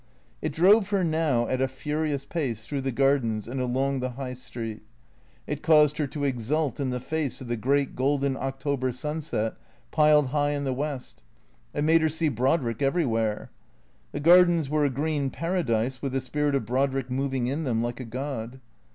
It 0.41 0.51
drove 0.51 0.89
her 0.89 1.03
now 1.03 1.47
at 1.47 1.61
a 1.61 1.67
furious 1.67 2.25
pace 2.25 2.65
through 2.65 2.81
the 2.81 2.91
Gardens 2.91 3.47
and 3.47 3.61
along 3.61 3.99
the 3.99 4.13
High 4.13 4.33
Street. 4.33 4.81
It 5.45 5.61
caused 5.61 5.99
her 5.99 6.07
to 6.07 6.23
exult 6.23 6.79
in 6.79 6.89
the 6.89 6.99
face 6.99 7.39
of 7.39 7.47
the 7.47 7.55
great 7.55 7.95
golden 7.95 8.35
October 8.35 8.91
sunset 8.93 9.53
piled 9.91 10.29
high 10.29 10.53
in 10.53 10.63
the 10.63 10.73
west. 10.73 11.21
It 11.75 11.83
made 11.83 12.01
her 12.01 12.09
see 12.09 12.29
Brodrick 12.29 12.81
everywhere. 12.81 13.51
The 14.11 14.19
Gardens 14.19 14.71
were 14.71 14.85
a 14.85 14.89
green 14.89 15.29
para 15.29 15.61
dise 15.63 16.01
with 16.01 16.13
the 16.13 16.19
spirit 16.19 16.55
of 16.55 16.65
Brodrick 16.65 17.11
moving 17.11 17.45
in 17.45 17.63
them 17.63 17.83
like 17.83 17.99
a 17.99 18.03
god. 18.03 18.59